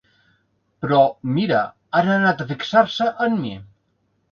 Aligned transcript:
Però, 0.85 1.01
mira, 1.35 1.59
han 2.01 2.11
anat 2.15 2.43
a 2.43 2.49
fixar-se 2.55 3.09
en 3.29 3.39
mi. 3.45 3.55